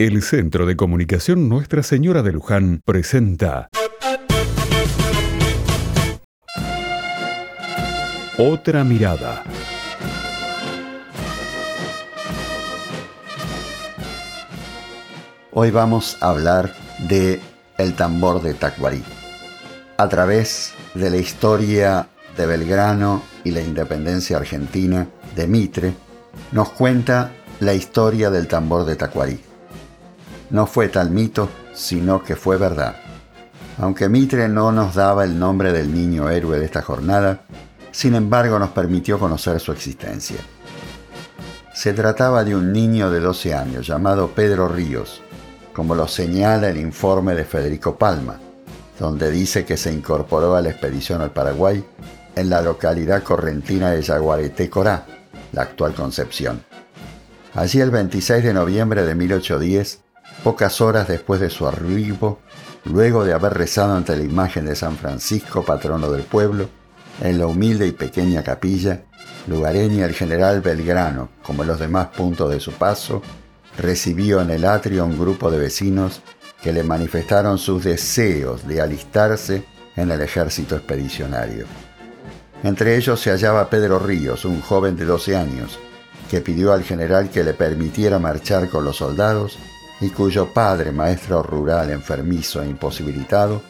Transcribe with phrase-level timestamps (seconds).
[0.00, 3.68] El Centro de Comunicación Nuestra Señora de Luján presenta
[8.38, 9.42] Otra mirada.
[15.50, 16.72] Hoy vamos a hablar
[17.08, 17.40] de
[17.76, 19.02] el tambor de Tacuarí.
[19.96, 25.92] A través de la historia de Belgrano y la independencia argentina de Mitre,
[26.52, 29.47] nos cuenta la historia del tambor de Tacuarí.
[30.50, 32.96] No fue tal mito, sino que fue verdad.
[33.80, 37.42] Aunque Mitre no nos daba el nombre del niño héroe de esta jornada,
[37.92, 40.38] sin embargo nos permitió conocer su existencia.
[41.74, 45.22] Se trataba de un niño de 12 años llamado Pedro Ríos,
[45.72, 48.40] como lo señala el informe de Federico Palma,
[48.98, 51.84] donde dice que se incorporó a la expedición al Paraguay
[52.34, 55.06] en la localidad correntina de Yaguareté Corá,
[55.52, 56.64] la actual Concepción.
[57.54, 60.00] Allí el 26 de noviembre de 1810,
[60.42, 62.40] pocas horas después de su arribo,
[62.84, 66.68] luego de haber rezado ante la imagen de San Francisco, patrono del pueblo,
[67.20, 69.02] en la humilde y pequeña capilla,
[69.46, 73.22] lugareña el general Belgrano, como en los demás puntos de su paso,
[73.76, 76.22] recibió en el atrio un grupo de vecinos
[76.62, 79.64] que le manifestaron sus deseos de alistarse
[79.96, 81.66] en el ejército expedicionario.
[82.62, 85.78] Entre ellos se hallaba Pedro Ríos, un joven de 12 años,
[86.28, 89.58] que pidió al general que le permitiera marchar con los soldados
[90.00, 93.62] y cuyo padre, maestro rural enfermizo e imposibilitado,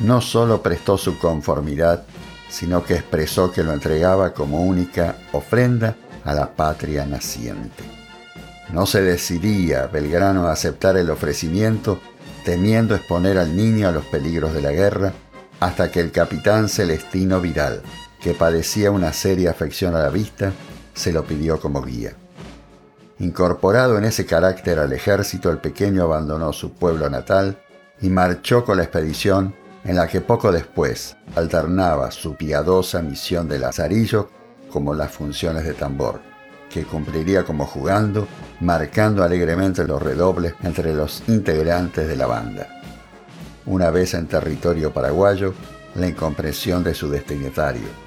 [0.00, 2.04] no solo prestó su conformidad,
[2.48, 7.84] sino que expresó que lo entregaba como única ofrenda a la patria naciente.
[8.72, 12.00] No se decidía Belgrano a aceptar el ofrecimiento,
[12.44, 15.12] temiendo exponer al niño a los peligros de la guerra,
[15.60, 17.82] hasta que el capitán Celestino Vidal,
[18.20, 20.52] que padecía una seria afección a la vista,
[20.94, 22.14] se lo pidió como guía.
[23.18, 27.58] Incorporado en ese carácter al ejército, el pequeño abandonó su pueblo natal
[28.00, 33.58] y marchó con la expedición en la que poco después alternaba su piadosa misión de
[33.58, 34.28] lazarillo
[34.70, 36.20] como las funciones de tambor,
[36.68, 38.28] que cumpliría como jugando,
[38.60, 42.68] marcando alegremente los redobles entre los integrantes de la banda.
[43.64, 45.54] Una vez en territorio paraguayo,
[45.94, 48.05] la incomprensión de su destinatario,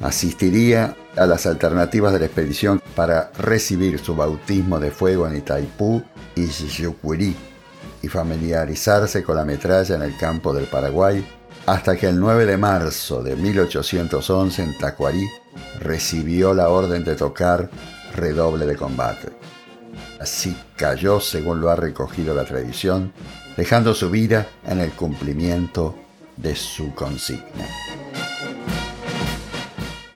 [0.00, 6.02] asistiría a las alternativas de la expedición para recibir su bautismo de fuego en Itaipú
[6.34, 7.36] y Xiyucurí
[8.02, 11.26] y familiarizarse con la metralla en el campo del Paraguay,
[11.66, 15.26] hasta que el 9 de marzo de 1811 en Tacuarí
[15.80, 17.70] recibió la orden de tocar
[18.14, 19.32] redoble de combate.
[20.20, 23.12] Así cayó, según lo ha recogido la tradición,
[23.56, 25.94] dejando su vida en el cumplimiento
[26.36, 27.66] de su consigna.